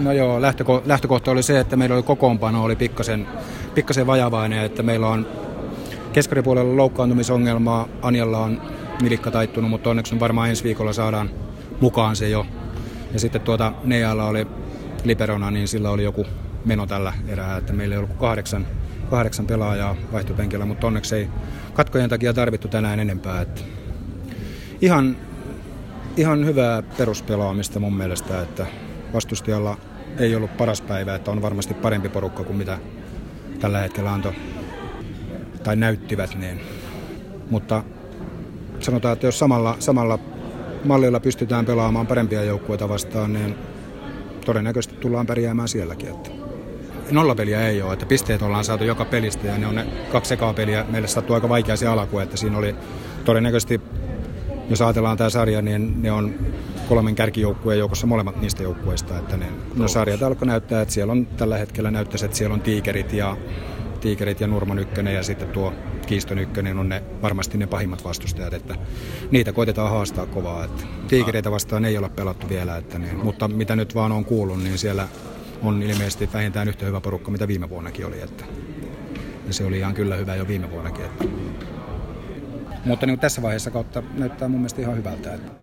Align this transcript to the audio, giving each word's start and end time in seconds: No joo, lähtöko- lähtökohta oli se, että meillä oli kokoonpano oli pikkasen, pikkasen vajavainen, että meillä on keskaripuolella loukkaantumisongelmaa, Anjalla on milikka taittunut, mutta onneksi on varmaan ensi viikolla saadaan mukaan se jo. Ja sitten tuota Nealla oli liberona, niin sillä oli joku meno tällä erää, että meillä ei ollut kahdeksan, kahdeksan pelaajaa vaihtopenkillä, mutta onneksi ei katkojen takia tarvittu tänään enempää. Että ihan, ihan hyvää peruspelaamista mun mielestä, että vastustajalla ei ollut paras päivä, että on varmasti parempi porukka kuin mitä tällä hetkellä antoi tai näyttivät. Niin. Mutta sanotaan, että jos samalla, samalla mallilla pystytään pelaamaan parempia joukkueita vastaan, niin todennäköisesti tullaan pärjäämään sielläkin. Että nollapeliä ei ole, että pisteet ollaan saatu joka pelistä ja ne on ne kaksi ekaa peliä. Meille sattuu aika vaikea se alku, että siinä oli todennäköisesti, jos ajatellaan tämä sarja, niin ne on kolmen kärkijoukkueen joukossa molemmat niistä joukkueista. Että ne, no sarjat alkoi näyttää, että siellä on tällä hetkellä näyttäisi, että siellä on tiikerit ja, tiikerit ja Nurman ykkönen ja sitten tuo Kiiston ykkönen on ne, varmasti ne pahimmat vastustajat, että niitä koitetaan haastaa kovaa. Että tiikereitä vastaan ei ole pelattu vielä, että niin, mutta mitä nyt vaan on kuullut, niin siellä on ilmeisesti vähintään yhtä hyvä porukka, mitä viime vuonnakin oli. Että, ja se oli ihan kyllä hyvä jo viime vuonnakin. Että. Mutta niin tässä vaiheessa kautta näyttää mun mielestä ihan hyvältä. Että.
No 0.00 0.12
joo, 0.12 0.40
lähtöko- 0.40 0.82
lähtökohta 0.86 1.30
oli 1.30 1.42
se, 1.42 1.60
että 1.60 1.76
meillä 1.76 1.94
oli 1.94 2.02
kokoonpano 2.02 2.64
oli 2.64 2.76
pikkasen, 2.76 3.26
pikkasen 3.74 4.06
vajavainen, 4.06 4.64
että 4.64 4.82
meillä 4.82 5.08
on 5.08 5.26
keskaripuolella 6.12 6.76
loukkaantumisongelmaa, 6.76 7.88
Anjalla 8.02 8.38
on 8.38 8.62
milikka 9.02 9.30
taittunut, 9.30 9.70
mutta 9.70 9.90
onneksi 9.90 10.14
on 10.14 10.20
varmaan 10.20 10.48
ensi 10.48 10.64
viikolla 10.64 10.92
saadaan 10.92 11.30
mukaan 11.80 12.16
se 12.16 12.28
jo. 12.28 12.46
Ja 13.12 13.20
sitten 13.20 13.40
tuota 13.40 13.72
Nealla 13.84 14.24
oli 14.26 14.46
liberona, 15.04 15.50
niin 15.50 15.68
sillä 15.68 15.90
oli 15.90 16.04
joku 16.04 16.26
meno 16.64 16.86
tällä 16.86 17.12
erää, 17.28 17.56
että 17.56 17.72
meillä 17.72 17.94
ei 17.94 17.98
ollut 17.98 18.16
kahdeksan, 18.16 18.66
kahdeksan 19.10 19.46
pelaajaa 19.46 19.96
vaihtopenkillä, 20.12 20.64
mutta 20.66 20.86
onneksi 20.86 21.16
ei 21.16 21.28
katkojen 21.74 22.10
takia 22.10 22.34
tarvittu 22.34 22.68
tänään 22.68 23.00
enempää. 23.00 23.40
Että 23.40 23.60
ihan, 24.80 25.16
ihan 26.16 26.46
hyvää 26.46 26.82
peruspelaamista 26.82 27.80
mun 27.80 27.96
mielestä, 27.96 28.42
että 28.42 28.66
vastustajalla 29.14 29.76
ei 30.18 30.34
ollut 30.34 30.56
paras 30.56 30.80
päivä, 30.80 31.14
että 31.14 31.30
on 31.30 31.42
varmasti 31.42 31.74
parempi 31.74 32.08
porukka 32.08 32.44
kuin 32.44 32.56
mitä 32.56 32.78
tällä 33.60 33.78
hetkellä 33.78 34.12
antoi 34.12 34.32
tai 35.62 35.76
näyttivät. 35.76 36.34
Niin. 36.34 36.60
Mutta 37.50 37.82
sanotaan, 38.80 39.12
että 39.12 39.26
jos 39.26 39.38
samalla, 39.38 39.76
samalla 39.78 40.18
mallilla 40.84 41.20
pystytään 41.20 41.66
pelaamaan 41.66 42.06
parempia 42.06 42.44
joukkueita 42.44 42.88
vastaan, 42.88 43.32
niin 43.32 43.54
todennäköisesti 44.44 44.96
tullaan 44.96 45.26
pärjäämään 45.26 45.68
sielläkin. 45.68 46.08
Että 46.08 46.30
nollapeliä 47.10 47.68
ei 47.68 47.82
ole, 47.82 47.92
että 47.92 48.06
pisteet 48.06 48.42
ollaan 48.42 48.64
saatu 48.64 48.84
joka 48.84 49.04
pelistä 49.04 49.46
ja 49.46 49.58
ne 49.58 49.66
on 49.66 49.74
ne 49.74 49.86
kaksi 50.12 50.34
ekaa 50.34 50.52
peliä. 50.52 50.84
Meille 50.88 51.08
sattuu 51.08 51.34
aika 51.34 51.48
vaikea 51.48 51.76
se 51.76 51.86
alku, 51.86 52.18
että 52.18 52.36
siinä 52.36 52.58
oli 52.58 52.74
todennäköisesti, 53.24 53.80
jos 54.70 54.82
ajatellaan 54.82 55.16
tämä 55.16 55.30
sarja, 55.30 55.62
niin 55.62 56.02
ne 56.02 56.12
on 56.12 56.34
kolmen 56.88 57.14
kärkijoukkueen 57.14 57.78
joukossa 57.78 58.06
molemmat 58.06 58.40
niistä 58.40 58.62
joukkueista. 58.62 59.18
Että 59.18 59.36
ne, 59.36 59.46
no 59.76 59.88
sarjat 59.88 60.22
alkoi 60.22 60.46
näyttää, 60.46 60.82
että 60.82 60.94
siellä 60.94 61.12
on 61.12 61.26
tällä 61.26 61.58
hetkellä 61.58 61.90
näyttäisi, 61.90 62.24
että 62.24 62.36
siellä 62.36 62.54
on 62.54 62.60
tiikerit 62.60 63.12
ja, 63.12 63.36
tiikerit 64.00 64.40
ja 64.40 64.46
Nurman 64.46 64.78
ykkönen 64.78 65.14
ja 65.14 65.22
sitten 65.22 65.48
tuo 65.48 65.72
Kiiston 66.06 66.38
ykkönen 66.38 66.78
on 66.78 66.88
ne, 66.88 67.02
varmasti 67.22 67.58
ne 67.58 67.66
pahimmat 67.66 68.04
vastustajat, 68.04 68.54
että 68.54 68.74
niitä 69.30 69.52
koitetaan 69.52 69.90
haastaa 69.90 70.26
kovaa. 70.26 70.64
Että 70.64 70.84
tiikereitä 71.08 71.50
vastaan 71.50 71.84
ei 71.84 71.98
ole 71.98 72.08
pelattu 72.08 72.48
vielä, 72.48 72.76
että 72.76 72.98
niin, 72.98 73.16
mutta 73.16 73.48
mitä 73.48 73.76
nyt 73.76 73.94
vaan 73.94 74.12
on 74.12 74.24
kuullut, 74.24 74.62
niin 74.62 74.78
siellä 74.78 75.08
on 75.62 75.82
ilmeisesti 75.82 76.28
vähintään 76.32 76.68
yhtä 76.68 76.86
hyvä 76.86 77.00
porukka, 77.00 77.30
mitä 77.30 77.48
viime 77.48 77.68
vuonnakin 77.68 78.06
oli. 78.06 78.20
Että, 78.20 78.44
ja 79.46 79.52
se 79.52 79.64
oli 79.64 79.78
ihan 79.78 79.94
kyllä 79.94 80.16
hyvä 80.16 80.36
jo 80.36 80.48
viime 80.48 80.70
vuonnakin. 80.70 81.04
Että. 81.04 81.24
Mutta 82.84 83.06
niin 83.06 83.18
tässä 83.18 83.42
vaiheessa 83.42 83.70
kautta 83.70 84.02
näyttää 84.14 84.48
mun 84.48 84.60
mielestä 84.60 84.80
ihan 84.82 84.96
hyvältä. 84.96 85.34
Että. 85.34 85.52